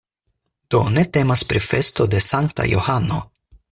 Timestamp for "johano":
2.75-3.27